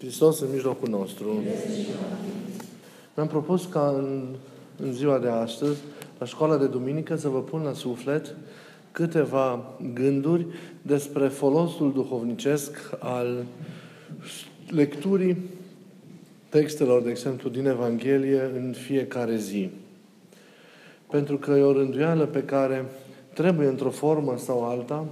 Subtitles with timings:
[0.00, 1.42] Hristos în mijlocul nostru.
[3.14, 4.34] Mi-am propus ca în,
[4.76, 5.80] în ziua de astăzi,
[6.18, 8.34] la școala de duminică, să vă pun la suflet
[8.92, 10.46] câteva gânduri
[10.82, 13.44] despre folosul duhovnicesc al
[14.68, 15.36] lecturii
[16.48, 19.70] textelor, de exemplu, din Evanghelie în fiecare zi.
[21.10, 22.84] Pentru că e o rânduială pe care
[23.34, 25.06] trebuie, într-o formă sau alta,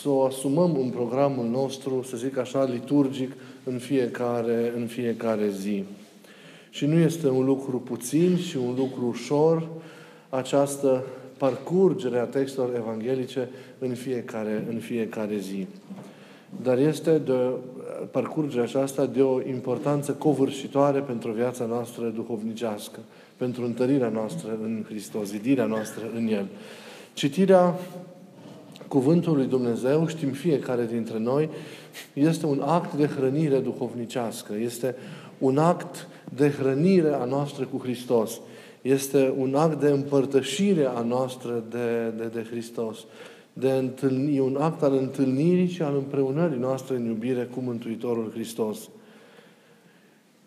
[0.00, 3.32] să o asumăm în programul nostru, să zic așa, liturgic,
[3.64, 5.84] în fiecare, în fiecare zi.
[6.70, 9.68] Și nu este un lucru puțin și un lucru ușor
[10.28, 11.04] această
[11.36, 13.48] parcurgere a textelor evanghelice
[13.78, 15.66] în fiecare, în fiecare zi.
[16.62, 17.32] Dar este de
[18.10, 22.98] parcurgerea aceasta de o importanță covârșitoare pentru viața noastră duhovnicească,
[23.36, 26.46] pentru întărirea noastră în Hristos, zidirea noastră în El.
[27.12, 27.74] Citirea
[28.88, 31.48] Cuvântul lui Dumnezeu, știm fiecare dintre noi,
[32.12, 34.54] este un act de hrănire duhovnicească.
[34.54, 34.96] Este
[35.38, 38.40] un act de hrănire a noastră cu Hristos.
[38.82, 42.98] Este un act de împărtășire a noastră de, de, de Hristos.
[43.52, 48.30] De întâlni, e un act al întâlnirii și al împreunării noastre în iubire cu Mântuitorul
[48.30, 48.78] Hristos.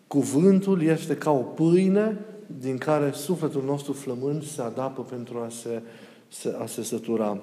[0.06, 2.18] Cuvântul este ca o pâine
[2.60, 5.82] din care sufletul nostru flămând se adapă pentru a se,
[6.62, 7.38] a se sătura.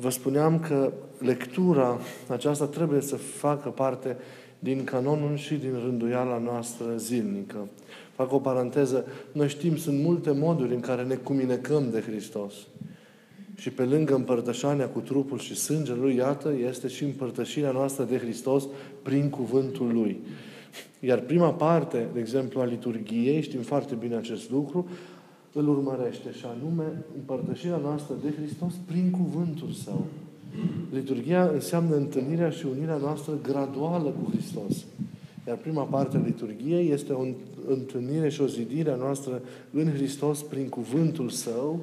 [0.00, 1.98] Vă spuneam că lectura
[2.28, 4.16] aceasta trebuie să facă parte
[4.58, 7.68] din canonul și din rânduiala noastră zilnică.
[8.14, 9.04] Fac o paranteză.
[9.32, 12.54] Noi știm, sunt multe moduri în care ne cuminecăm de Hristos.
[13.54, 18.18] Și pe lângă împărtășania cu trupul și sângele Lui, iată, este și împărtășirea noastră de
[18.18, 18.64] Hristos
[19.02, 20.20] prin cuvântul Lui.
[21.00, 24.88] Iar prima parte, de exemplu, a liturgiei, știm foarte bine acest lucru,
[25.52, 30.04] îl urmărește și anume împărtășirea noastră de Hristos prin cuvântul Său.
[30.92, 34.84] Liturgia înseamnă întâlnirea și unirea noastră graduală cu Hristos.
[35.46, 37.24] Iar prima parte a liturgiei este o
[37.68, 41.80] întâlnire și o zidire a noastră în Hristos prin cuvântul Său,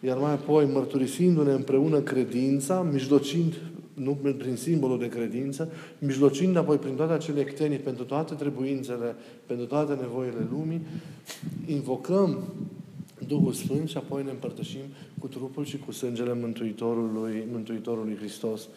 [0.00, 3.54] iar mai apoi mărturisindu-ne împreună credința, mijlocind
[4.02, 9.16] nu prin simbolul de credință, mijlocind apoi prin toate acele ectenii, pentru toate trebuințele,
[9.46, 10.80] pentru toate nevoile lumii,
[11.66, 12.38] invocăm
[13.26, 14.84] Duhul Sfânt și apoi ne împărtășim
[15.18, 18.68] cu trupul și cu sângele Mântuitorului, Mântuitorului Hristos.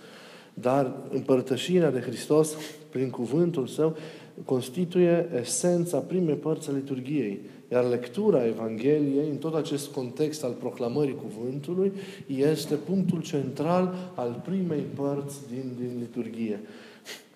[0.54, 2.56] Dar împărtășirea de Hristos
[2.90, 3.98] prin cuvântul Său
[4.46, 7.40] constituie esența primei părți a liturgiei.
[7.74, 11.92] Iar lectura Evangheliei, în tot acest context al proclamării cuvântului,
[12.28, 16.60] este punctul central al primei părți din, din liturgie.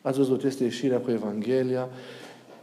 [0.02, 1.90] Ați văzut, este ieșirea cu Evanghelia,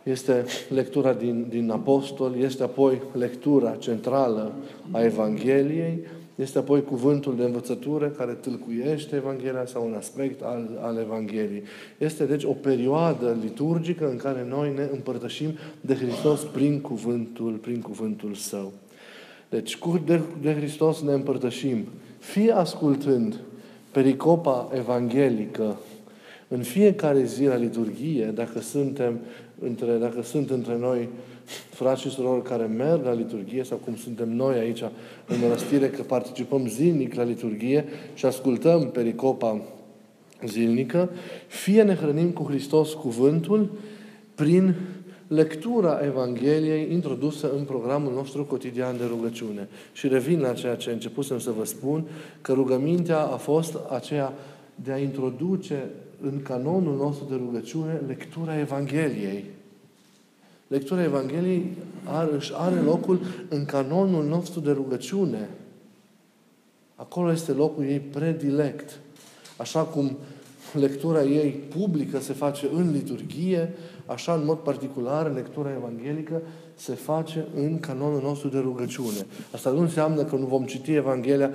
[0.02, 4.52] este lectura din, din Apostol, este apoi lectura centrală
[4.90, 10.98] a Evangheliei, este apoi cuvântul de învățătură care tâlcuiește Evanghelia sau un aspect al, al
[10.98, 11.62] Evangheliei.
[11.98, 15.50] Este deci o perioadă liturgică în care noi ne împărtășim
[15.80, 18.72] de Hristos prin cuvântul, prin cuvântul Său.
[19.48, 21.84] Deci cu de, de Hristos ne împărtășim,
[22.18, 23.40] fie ascultând
[23.90, 25.76] pericopa evanghelică
[26.48, 29.20] în fiecare zi la liturghie, dacă suntem
[29.58, 31.08] între, dacă sunt între noi
[31.70, 34.82] frați și surori care merg la liturghie sau cum suntem noi aici
[35.26, 39.60] în mănăstire, că participăm zilnic la liturghie și ascultăm pericopa
[40.46, 41.10] zilnică,
[41.46, 43.70] fie ne hrănim cu Hristos cuvântul
[44.34, 44.74] prin
[45.28, 49.68] lectura Evangheliei introdusă în programul nostru cotidian de rugăciune.
[49.92, 52.04] Și revin la ceea ce începusem să vă spun,
[52.40, 54.32] că rugămintea a fost aceea
[54.74, 55.84] de a introduce
[56.24, 59.44] în canonul nostru de rugăciune lectura Evangheliei.
[60.66, 65.48] Lectura Evangheliei are, își are locul în canonul nostru de rugăciune.
[66.94, 68.98] Acolo este locul ei predilect.
[69.56, 70.16] Așa cum
[70.72, 73.74] lectura ei publică se face în liturghie,
[74.06, 76.42] așa în mod particular lectura evanghelică
[76.74, 79.26] se face în canonul nostru de rugăciune.
[79.52, 81.50] Asta nu înseamnă că nu vom citi Evanghelia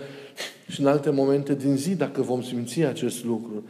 [0.67, 3.63] și în alte momente din zi, dacă vom simți acest lucru.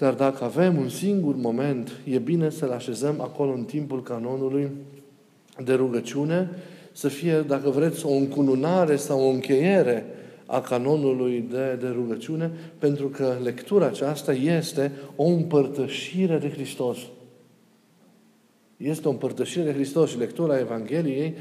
[0.00, 4.70] Dar dacă avem un singur moment, e bine să-l așezăm acolo în timpul canonului
[5.64, 6.50] de rugăciune,
[6.92, 10.06] să fie, dacă vreți, o încununare sau o încheiere
[10.46, 16.98] a canonului de, de rugăciune, pentru că lectura aceasta este o împărtășire de Hristos.
[18.76, 21.34] Este o împărtășire de Hristos și lectura Evangheliei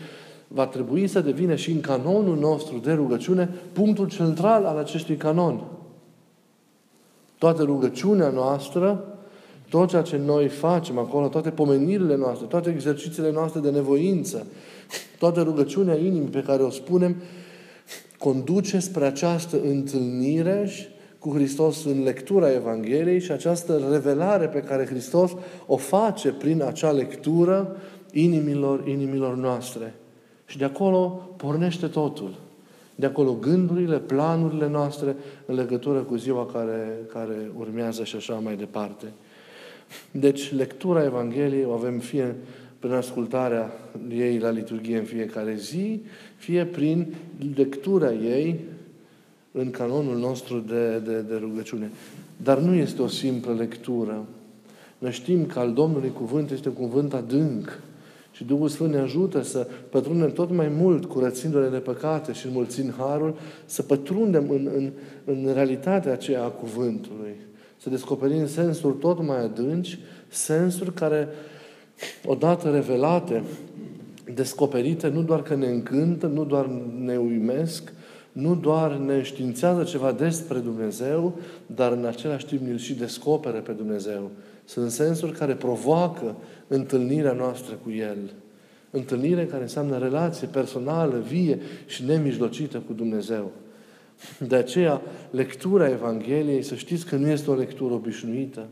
[0.48, 5.79] va trebui să devină și în canonul nostru de rugăciune punctul central al acestui canon.
[7.40, 9.04] Toată rugăciunea noastră,
[9.70, 14.46] tot ceea ce noi facem acolo, toate pomenirile noastre, toate exercițiile noastre de nevoință,
[15.20, 17.16] toată rugăciunea inimii pe care o spunem,
[18.18, 20.70] conduce spre această întâlnire
[21.20, 25.32] cu Hristos în lectura Evangheliei și această revelare pe care Hristos
[25.66, 27.78] o face prin acea lectură
[28.12, 29.96] inimilor, inimilor noastre.
[30.46, 32.49] Și de acolo pornește totul.
[33.00, 35.16] De acolo gândurile, planurile noastre
[35.46, 39.06] în legătură cu ziua care, care urmează și așa mai departe.
[40.12, 42.36] Deci, lectura Evangheliei o avem fie
[42.80, 43.72] prin ascultarea
[44.10, 46.02] ei la liturghie în fiecare zi,
[46.36, 47.14] fie prin
[47.56, 48.60] lectura ei
[49.52, 51.92] în canonul nostru de, de, de rugăciune.
[52.44, 54.26] Dar nu este o simplă lectură.
[54.98, 57.80] Noi știm că al Domnului cuvânt este un cuvânt adânc.
[58.40, 62.94] Și Duhul Sfânt ne ajută să pătrundem tot mai mult, curățindu-ne de păcate și înmulțind
[62.98, 64.92] harul, să pătrundem în, în,
[65.26, 67.36] în realitatea aceea a cuvântului.
[67.78, 71.28] Să descoperim sensuri tot mai adânci, sensuri care,
[72.26, 73.44] odată revelate,
[74.34, 76.66] descoperite, nu doar că ne încântă, nu doar
[77.00, 77.94] ne uimesc,
[78.32, 83.72] nu doar ne științează ceva despre Dumnezeu, dar în același timp îl și descopere pe
[83.72, 84.32] Dumnezeu.
[84.66, 86.36] Sunt sensuri care provoacă
[86.68, 88.18] întâlnirea noastră cu El.
[88.92, 93.52] Întâlnire care înseamnă relație personală, vie și nemijlocită cu Dumnezeu.
[94.48, 95.02] De aceea,
[95.32, 98.68] lectura Evangheliei, să știți că nu este o lectură obișnuită,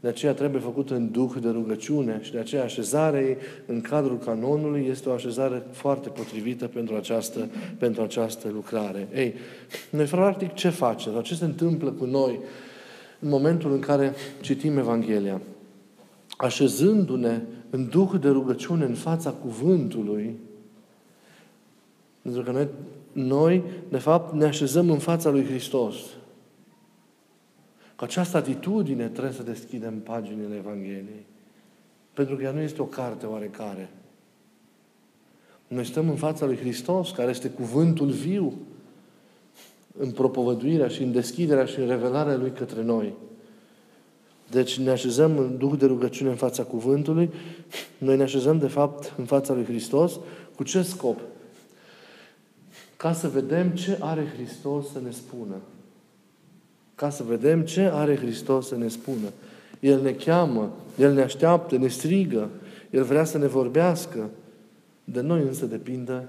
[0.00, 3.36] de aceea trebuie făcută în duh de rugăciune și de aceea așezarea ei
[3.66, 7.48] în cadrul canonului este o așezare foarte potrivită pentru această,
[7.78, 9.08] pentru această lucrare.
[9.14, 9.34] Ei,
[9.90, 11.12] noi practic ce facem?
[11.12, 12.40] Sau ce se întâmplă cu noi
[13.18, 15.40] în momentul în care citim Evanghelia?
[16.36, 20.36] Așezându-ne în duh de rugăciune în fața cuvântului,
[22.22, 22.68] pentru că noi,
[23.12, 25.94] noi, de fapt, ne așezăm în fața lui Hristos.
[28.00, 31.26] Cu această atitudine trebuie să deschidem paginile Evangheliei.
[32.12, 33.90] Pentru că ea nu este o carte oarecare.
[35.66, 38.52] Noi stăm în fața lui Hristos, care este cuvântul viu,
[39.98, 43.14] în propovăduirea și în deschiderea și în revelarea Lui către noi.
[44.50, 47.30] Deci ne așezăm în duh de rugăciune în fața cuvântului,
[47.98, 50.20] noi ne așezăm de fapt în fața lui Hristos.
[50.56, 51.20] Cu ce scop?
[52.96, 55.56] Ca să vedem ce are Hristos să ne spună
[57.00, 59.26] ca să vedem ce are Hristos să ne spună.
[59.80, 62.48] El ne cheamă, El ne așteaptă, ne strigă,
[62.90, 64.30] El vrea să ne vorbească.
[65.04, 66.24] De noi însă depinde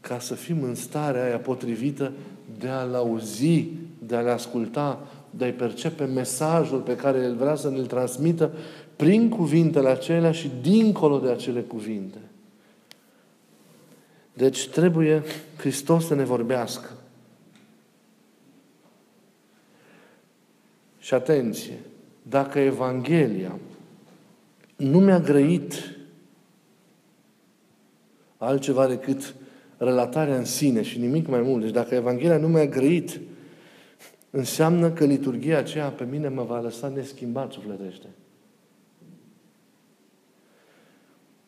[0.00, 2.12] ca să fim în starea aia potrivită
[2.58, 3.68] de a-L auzi,
[4.06, 8.50] de a-L asculta, de a-i percepe mesajul pe care El vrea să ne-l transmită
[8.96, 12.18] prin cuvintele acelea și dincolo de acele cuvinte.
[14.32, 15.22] Deci trebuie
[15.56, 16.90] Hristos să ne vorbească.
[21.00, 21.78] Și atenție,
[22.22, 23.58] dacă Evanghelia
[24.76, 25.74] nu mi-a grăit
[28.36, 29.34] altceva decât
[29.76, 33.20] relatarea în sine și nimic mai mult, deci dacă Evanghelia nu mi-a grăit,
[34.30, 38.06] înseamnă că liturgia aceea pe mine mă va lăsa neschimbat sufletește.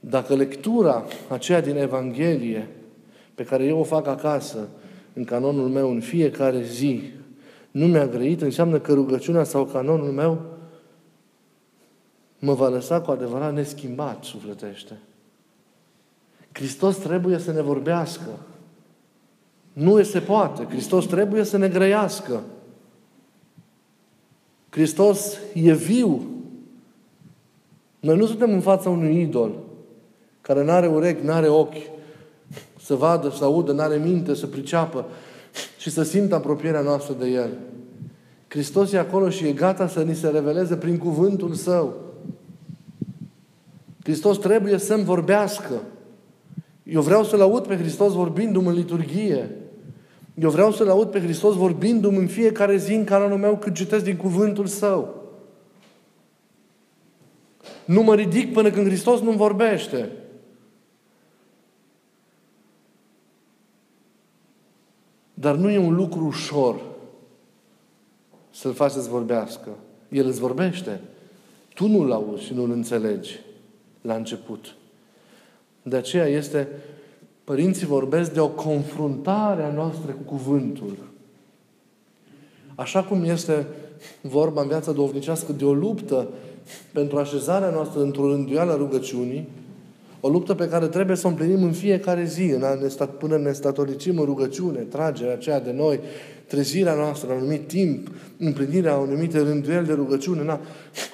[0.00, 2.68] Dacă lectura aceea din Evanghelie,
[3.34, 4.68] pe care eu o fac acasă,
[5.12, 7.02] în canonul meu, în fiecare zi,
[7.72, 10.40] nu mi-a grăit, înseamnă că rugăciunea sau canonul meu
[12.38, 14.98] mă va lăsa cu adevărat neschimbat sufletește.
[16.52, 18.28] Hristos trebuie să ne vorbească.
[19.72, 20.64] Nu se poate.
[20.64, 22.42] Hristos trebuie să ne grăiască.
[24.68, 26.26] Hristos e viu.
[28.00, 29.54] Noi nu suntem în fața unui idol
[30.40, 31.90] care nu are urechi, nu are ochi,
[32.80, 35.04] să vadă, să audă, nu are minte, să priceapă
[35.78, 37.50] și să simtă apropierea noastră de El.
[38.48, 41.94] Hristos e acolo și e gata să ni se reveleze prin cuvântul Său.
[44.02, 45.82] Hristos trebuie să-mi vorbească.
[46.82, 49.56] Eu vreau să-L aud pe Hristos vorbindu-mi în liturghie.
[50.34, 54.04] Eu vreau să-L aud pe Hristos vorbindu-mi în fiecare zi în canonul meu când citesc
[54.04, 55.22] din cuvântul Său.
[57.84, 60.08] Nu mă ridic până când Hristos nu vorbește.
[65.42, 66.80] Dar nu e un lucru ușor
[68.50, 69.68] să-L faci să-ți vorbească.
[70.08, 71.00] El îți vorbește.
[71.74, 73.40] Tu nu-L auzi și nu-L înțelegi
[74.00, 74.74] la început.
[75.82, 76.68] De aceea este,
[77.44, 80.96] părinții vorbesc de o confruntare a noastră cu cuvântul.
[82.74, 83.66] Așa cum este
[84.20, 86.28] vorba în viața duhovnicească de o luptă
[86.92, 89.48] pentru așezarea noastră într-o rânduială rugăciunii,
[90.24, 93.10] o luptă pe care trebuie să o împlinim în fiecare zi, în a ne stat,
[93.10, 96.00] până ne statolicim în rugăciune, tragerea aceea de noi,
[96.46, 100.44] trezirea noastră la un anumit timp, împlinirea unui anumite rânduieli de rugăciune.
[100.44, 100.60] Na,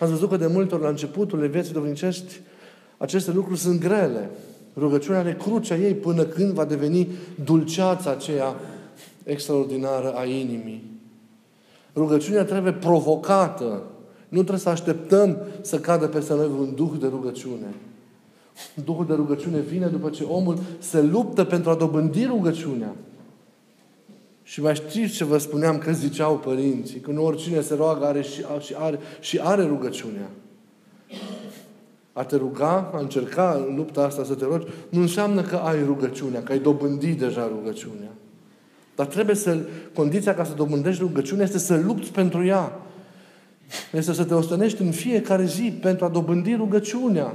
[0.00, 2.40] ați văzut că de multe ori la începutul vieții domnicești
[2.96, 4.30] aceste lucruri sunt grele.
[4.76, 7.08] Rugăciunea are crucea ei până când va deveni
[7.44, 8.54] dulceața aceea
[9.24, 11.00] extraordinară a inimii.
[11.94, 13.82] Rugăciunea trebuie provocată.
[14.28, 17.74] Nu trebuie să așteptăm să cadă peste noi un duh de rugăciune.
[18.74, 22.94] Duhul de rugăciune vine după ce omul se luptă pentru a dobândi rugăciunea.
[24.42, 27.00] Și mai știți ce vă spuneam că ziceau părinții?
[27.00, 30.30] Că nu oricine se roagă are și, și, are, și are rugăciunea.
[32.12, 35.84] A te ruga, a încerca în lupta asta să te rogi, nu înseamnă că ai
[35.84, 38.10] rugăciunea, că ai dobândit deja rugăciunea.
[38.94, 39.58] Dar trebuie să,
[39.94, 42.80] condiția ca să dobândești rugăciunea este să lupți pentru ea.
[43.92, 47.34] Este să te ostănești în fiecare zi pentru a dobândi rugăciunea.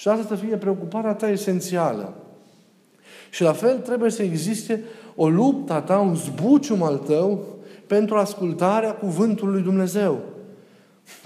[0.00, 2.14] Și asta să fie preocuparea ta esențială.
[3.30, 4.84] Și la fel trebuie să existe
[5.16, 7.44] o luptă a ta, un zbucium al tău
[7.86, 10.20] pentru ascultarea cuvântului lui Dumnezeu.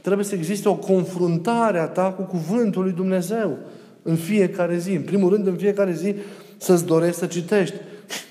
[0.03, 3.59] Trebuie să existe o confruntare a ta cu cuvântul lui Dumnezeu
[4.03, 4.95] în fiecare zi.
[4.95, 6.15] În primul rând, în fiecare zi,
[6.57, 7.77] să-ți dorești să citești.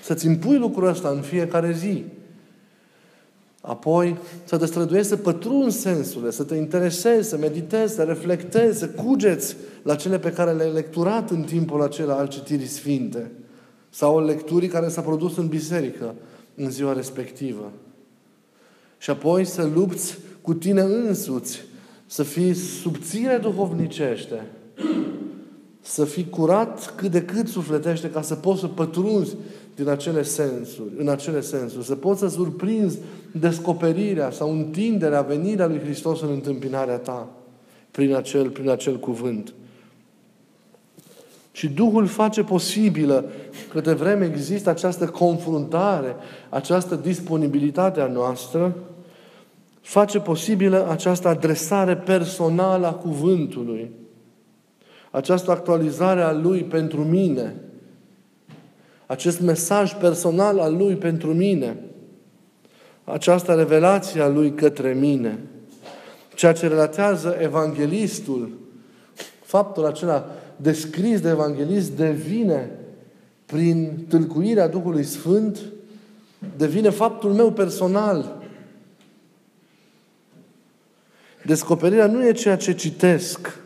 [0.02, 2.04] Să-ți impui lucrul ăsta în fiecare zi.
[3.66, 8.88] Apoi, să te străduiești să pătrunzi sensurile, să te interesezi, să meditezi, să reflectezi, să
[8.88, 13.30] cugeți la cele pe care le-ai lecturat în timpul acela al citirii sfinte
[13.90, 16.14] sau în lecturii care s-a produs în biserică
[16.54, 17.72] în ziua respectivă.
[18.98, 21.60] Și apoi să lupți cu tine însuți,
[22.06, 24.46] să fii subțire duhovnicește,
[25.80, 29.36] să fii curat cât de cât sufletește ca să poți să pătrunzi
[29.74, 32.98] din acele sensuri, în acele sensuri, să poți să surprinzi
[33.38, 37.28] descoperirea sau întinderea, venirea lui Hristos în întâmpinarea ta
[37.90, 39.54] prin acel, prin acel cuvânt.
[41.52, 43.24] Și Duhul face posibilă
[43.72, 46.16] că de vreme există această confruntare,
[46.48, 48.76] această disponibilitate a noastră,
[49.80, 53.90] face posibilă această adresare personală a cuvântului,
[55.10, 57.54] această actualizare a Lui pentru mine,
[59.06, 61.76] acest mesaj personal al Lui pentru mine,
[63.04, 65.38] această revelație a Lui către mine,
[66.34, 68.58] ceea ce relatează evanghelistul,
[69.42, 72.70] faptul acela descris de evanghelist devine
[73.46, 75.58] prin tâlcuirea Duhului Sfânt,
[76.56, 78.42] devine faptul meu personal.
[81.44, 83.58] Descoperirea nu e ceea ce citesc.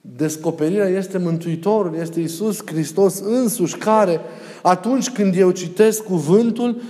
[0.00, 4.20] Descoperirea este Mântuitorul, este Isus Hristos însuși, care
[4.62, 6.82] atunci când eu citesc cuvântul,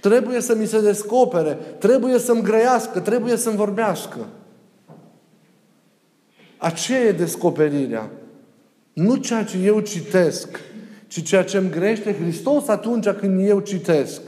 [0.00, 4.18] trebuie să mi se descopere, trebuie să-mi grăiască, trebuie să-mi vorbească.
[6.56, 8.10] Aceea e descoperirea.
[8.92, 10.60] Nu ceea ce eu citesc,
[11.06, 14.20] ci ceea ce îmi grește Hristos atunci când eu citesc.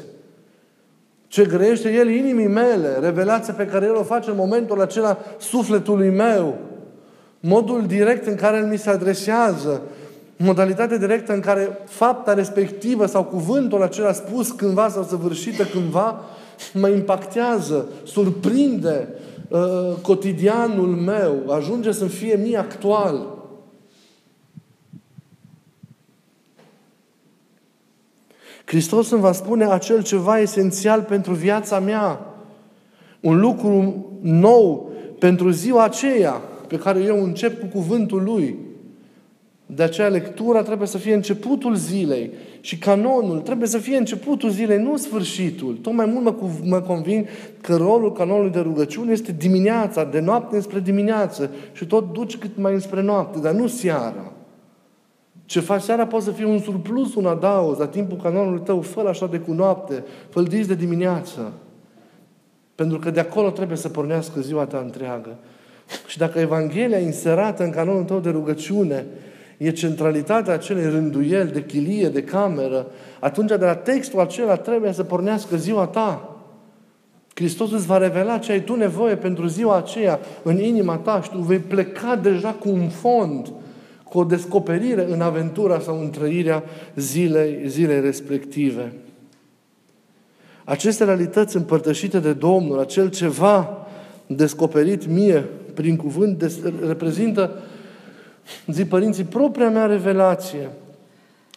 [1.26, 6.10] Ce grește El inimii mele, revelația pe care El o face în momentul acela sufletului
[6.10, 6.58] meu,
[7.40, 9.82] modul direct în care El mi se adresează,
[10.42, 16.20] modalitatea directă în care fapta respectivă sau cuvântul acela spus cândva sau săvârșită cândva
[16.75, 19.09] mă impactează, surprinde,
[19.49, 19.61] uh,
[20.02, 23.38] cotidianul meu, ajunge să fie mie actual.
[28.64, 32.35] Hristos îmi va spune acel ceva esențial pentru viața mea.
[33.20, 38.69] Un lucru nou pentru ziua aceea pe care eu încep cu cuvântul Lui.
[39.74, 44.78] De aceea lectura trebuie să fie începutul zilei și canonul trebuie să fie începutul zilei,
[44.78, 45.78] nu sfârșitul.
[45.82, 47.28] Tot mai mult mă, mă convin
[47.60, 52.56] că rolul canonului de rugăciune este dimineața, de noapte spre dimineață și tot duci cât
[52.56, 54.32] mai înspre noapte, dar nu seara.
[55.44, 59.04] Ce faci seara poate să fie un surplus, un adaos, la timpul canonului tău, fă
[59.08, 61.52] așa de cu noapte, fă de dimineață.
[62.74, 65.36] Pentru că de acolo trebuie să pornească ziua ta întreagă.
[66.06, 69.06] Și dacă Evanghelia inserată în canonul tău de rugăciune
[69.60, 72.86] e centralitatea acelei rânduieli de chilie, de cameră,
[73.18, 76.36] atunci de la textul acela trebuie să pornească ziua ta.
[77.34, 81.30] Hristos îți va revela ce ai tu nevoie pentru ziua aceea în inima ta și
[81.30, 83.52] tu vei pleca deja cu un fond,
[84.04, 86.62] cu o descoperire în aventura sau în trăirea
[86.96, 88.92] zilei, zilei respective.
[90.64, 93.86] Aceste realități împărtășite de Domnul, acel ceva
[94.26, 96.50] descoperit mie prin cuvânt,
[96.86, 97.50] reprezintă
[98.66, 100.70] Zi părinții, propria mea revelație,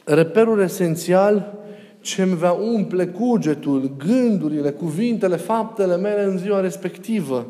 [0.04, 1.54] reperul esențial
[2.04, 7.48] ce îmi va umple cugetul, gândurile, cuvintele, faptele mele în ziua respectivă.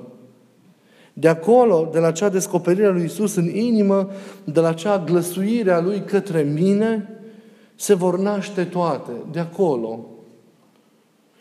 [1.14, 4.10] De acolo, de la acea descoperire a lui Isus în inimă,
[4.44, 7.10] de la acea glăsuire a Lui către mine,
[7.76, 9.12] se vor naște toate.
[9.32, 10.06] De acolo.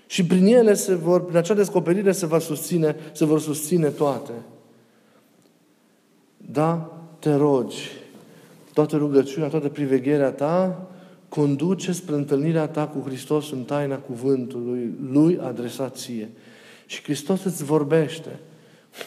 [0.06, 4.32] Și prin ele se vor, prin acea descoperire se, va susține, se vor susține toate.
[6.36, 6.92] Da?
[7.22, 7.90] Te rogi,
[8.72, 10.86] toată rugăciunea, toată privegherea ta,
[11.28, 16.30] conduce spre întâlnirea ta cu Hristos în taina cuvântului Lui adresat ție.
[16.86, 18.28] Și Hristos îți vorbește.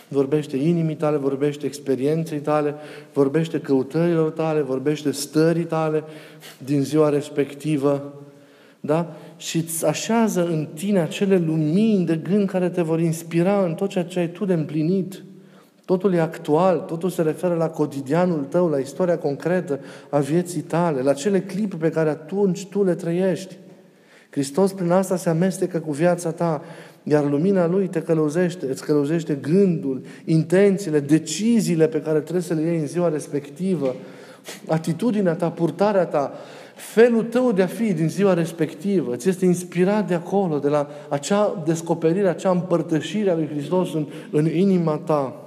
[0.07, 2.75] Vorbește inimii tale, vorbește experienței tale,
[3.13, 6.03] vorbește căutărilor tale, vorbește stării tale
[6.57, 8.13] din ziua respectivă.
[8.79, 9.15] Da?
[9.37, 13.89] Și îți așează în tine acele lumini de gând care te vor inspira în tot
[13.89, 15.23] ceea ce ai tu de împlinit.
[15.85, 21.01] Totul e actual, totul se referă la cotidianul tău, la istoria concretă a vieții tale,
[21.01, 23.57] la cele clipuri pe care atunci tu le trăiești.
[24.29, 26.61] Hristos prin asta se amestecă cu viața ta,
[27.03, 32.61] iar lumina Lui te călăuzește, îți călăuzește gândul, intențiile, deciziile pe care trebuie să le
[32.61, 33.95] iei în ziua respectivă,
[34.67, 36.31] atitudinea ta, purtarea ta,
[36.75, 40.87] felul tău de a fi din ziua respectivă, ți este inspirat de acolo, de la
[41.09, 45.44] acea descoperire, acea împărtășire a lui Hristos în, în inima ta.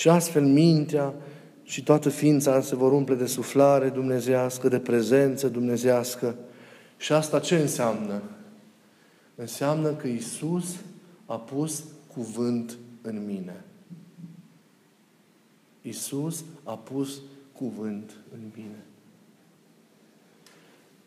[0.00, 1.14] Și astfel mintea
[1.62, 6.36] și toată ființa se vor umple de suflare dumnezească, de prezență dumnezească.
[6.96, 8.22] Și asta ce înseamnă?
[9.34, 10.76] Înseamnă că Isus
[11.26, 13.64] a pus cuvânt în mine.
[15.82, 17.20] Isus a pus
[17.52, 18.84] cuvânt în mine.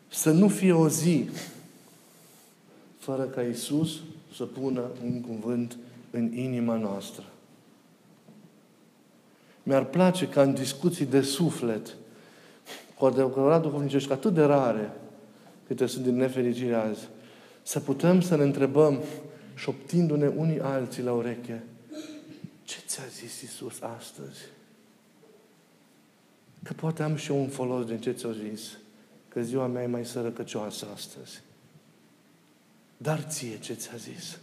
[0.08, 1.28] Să nu fie o zi
[2.98, 4.00] fără ca Isus
[4.34, 5.76] să pună un cuvânt
[6.10, 7.24] în inima noastră.
[9.66, 11.96] Mi-ar place ca în discuții de suflet,
[12.98, 14.92] cu adevărat duhovnicești atât de rare,
[15.66, 17.08] câte sunt din nefericire azi,
[17.62, 19.00] să putem să ne întrebăm,
[19.54, 21.62] șoptindu-ne unii alții la ureche,
[22.64, 24.40] ce ți-a zis Isus astăzi?
[26.62, 28.78] Că poate am și eu un folos din ce ți-a zis,
[29.28, 31.40] că ziua mea e mai sărăcăcioasă astăzi.
[32.96, 34.38] Dar ție ce ți-a zis?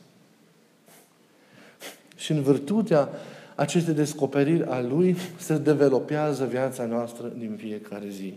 [2.16, 3.10] Și în virtutea
[3.55, 8.34] aceste descoperiri a Lui se developează viața noastră din fiecare zi.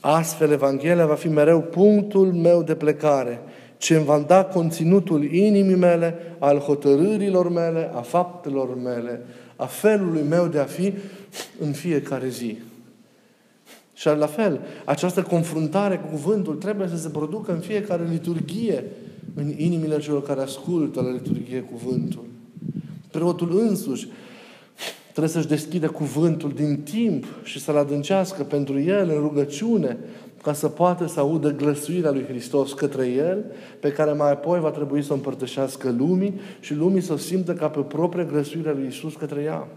[0.00, 3.40] Astfel, Evanghelia va fi mereu punctul meu de plecare,
[3.76, 9.20] ce îmi va da conținutul inimii mele, al hotărârilor mele, a faptelor mele,
[9.56, 10.94] a felului meu de a fi
[11.60, 12.58] în fiecare zi.
[13.94, 18.84] Și la fel, această confruntare cu cuvântul trebuie să se producă în fiecare liturghie,
[19.34, 22.24] în inimile celor care ascultă la liturghie cuvântul.
[23.12, 24.08] Preotul însuși
[25.02, 29.98] trebuie să-și deschide cuvântul din timp și să-l adâncească pentru el în rugăciune,
[30.42, 33.44] ca să poată să audă glăsuirea lui Hristos către el,
[33.80, 37.68] pe care mai apoi va trebui să o împărtășească lumii și lumii să simtă ca
[37.68, 39.68] pe propria glăsuirea lui Isus către ea.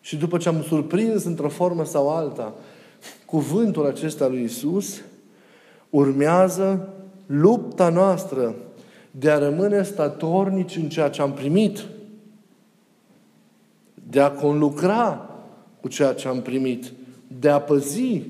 [0.00, 2.54] Și după ce am surprins într-o formă sau alta
[3.26, 5.00] cuvântul acesta lui Isus,
[5.90, 6.88] urmează
[7.26, 8.54] lupta noastră
[9.18, 11.84] de a rămâne statornici în ceea ce am primit,
[14.10, 15.30] de a conlucra
[15.80, 16.92] cu ceea ce am primit,
[17.40, 18.22] de a păzi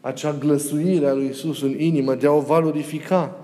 [0.00, 3.38] acea glăsuire a lui Isus în inimă, de a o valorifica,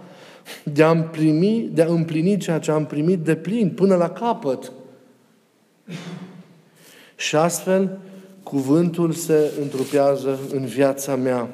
[0.64, 4.72] de a împlini, de a împlini ceea ce am primit de plin, până la capăt.
[7.16, 7.98] Și astfel,
[8.42, 11.48] cuvântul se întrupează în viața mea.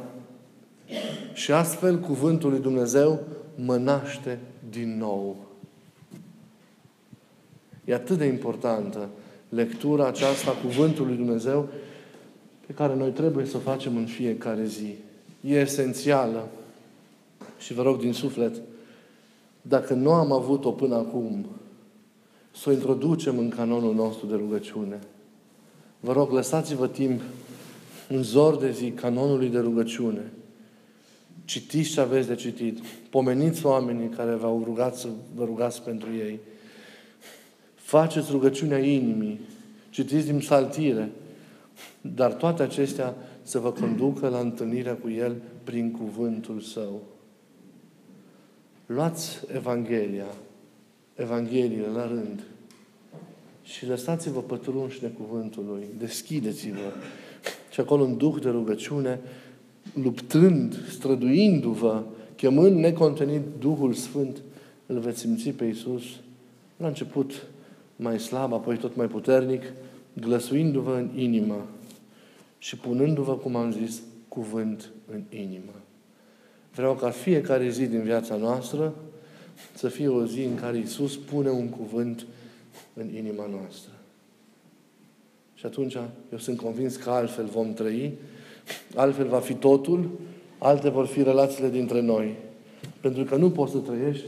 [1.32, 3.20] Și astfel, cuvântul lui Dumnezeu
[3.64, 4.38] mă naște
[4.70, 5.36] din nou.
[7.84, 9.08] E atât de importantă
[9.48, 11.68] lectura aceasta Cuvântului Dumnezeu
[12.66, 14.94] pe care noi trebuie să o facem în fiecare zi.
[15.40, 16.48] E esențială.
[17.58, 18.60] Și vă rog din suflet,
[19.62, 21.46] dacă nu am avut-o până acum,
[22.54, 24.98] să o introducem în canonul nostru de rugăciune.
[26.00, 27.20] Vă rog, lăsați-vă timp
[28.08, 30.32] în zor de zi canonului de rugăciune.
[31.48, 32.78] Citiți ce aveți de citit.
[33.10, 36.38] Pomeniți oamenii care v-au rugat să vă rugați pentru ei.
[37.74, 39.40] Faceți rugăciunea inimii.
[39.90, 41.10] Citiți din saltire.
[42.00, 47.02] Dar toate acestea să vă conducă la întâlnirea cu El prin cuvântul Său.
[48.86, 50.34] Luați Evanghelia,
[51.14, 52.42] Evangheliile la rând
[53.62, 55.86] și lăsați-vă pătrunși de cuvântul Lui.
[55.98, 56.92] Deschideți-vă.
[57.70, 59.20] Și acolo în duh de rugăciune,
[59.94, 62.02] luptând, străduindu-vă,
[62.36, 64.42] chemând necontenit Duhul Sfânt,
[64.86, 66.02] îl veți simți pe Iisus
[66.76, 67.46] la început
[67.96, 69.62] mai slab, apoi tot mai puternic,
[70.12, 71.66] glăsuindu-vă în inimă
[72.58, 75.72] și punându-vă, cum am zis, cuvânt în inimă.
[76.74, 78.94] Vreau ca fiecare zi din viața noastră
[79.74, 82.26] să fie o zi în care Iisus pune un cuvânt
[82.94, 83.92] în inima noastră.
[85.54, 85.94] Și atunci
[86.32, 88.12] eu sunt convins că altfel vom trăi,
[88.94, 90.10] altfel va fi totul,
[90.58, 92.34] alte vor fi relațiile dintre noi.
[93.00, 94.26] Pentru că nu poți să trăiești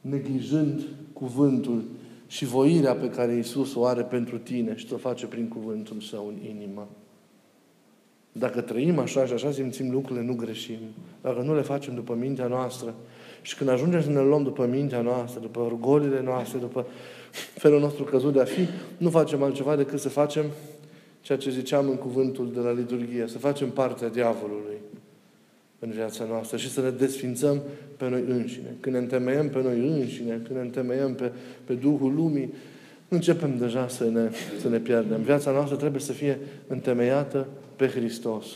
[0.00, 1.82] neglijând cuvântul
[2.26, 6.26] și voirea pe care Iisus o are pentru tine și o face prin cuvântul Său
[6.26, 6.88] în inimă.
[8.32, 10.78] Dacă trăim așa și așa simțim lucrurile, nu greșim.
[11.20, 12.94] Dacă nu le facem după mintea noastră
[13.42, 16.86] și când ajungem să ne luăm după mintea noastră, după rugolile noastre, după
[17.54, 20.44] felul nostru căzut de a fi, nu facem altceva decât să facem
[21.28, 24.76] ceea ce ziceam în cuvântul de la liturghie, să facem partea diavolului
[25.78, 27.62] în viața noastră și să ne desfințăm
[27.96, 28.76] pe noi înșine.
[28.80, 31.32] Când ne întemeiem pe noi înșine, când ne întemeiem pe,
[31.64, 32.52] pe Duhul Lumii,
[33.08, 35.22] începem deja să ne, să ne pierdem.
[35.22, 38.46] Viața noastră trebuie să fie întemeiată pe Hristos.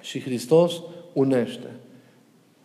[0.00, 1.70] Și Hristos unește.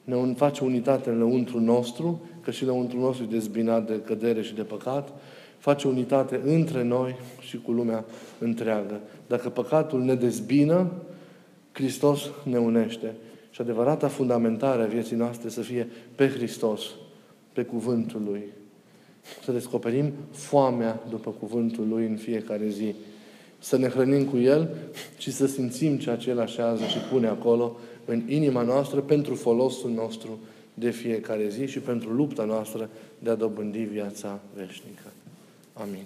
[0.04, 4.56] Ne face unitate în lăuntru nostru, că și lăuntru nostru e dezbinat de cădere și
[4.56, 5.14] de păcat,
[5.64, 8.06] face unitate între noi și cu lumea
[8.40, 9.00] întreagă.
[9.28, 10.92] Dacă păcatul ne dezbină,
[11.72, 13.14] Hristos ne unește.
[13.50, 16.82] Și adevărata fundamentare a vieții noastre să fie pe Hristos,
[17.54, 18.44] pe cuvântul Lui.
[19.44, 22.96] Să descoperim foamea după cuvântul Lui în fiecare zi.
[23.60, 24.70] Să ne hrănim cu El
[25.18, 29.92] și să simțim ceea ce El așează și pune acolo în inima noastră pentru folosul
[29.92, 30.40] nostru
[30.74, 35.04] de fiecare zi și pentru lupta noastră de a dobândi viața veșnică.
[35.74, 36.06] 阿明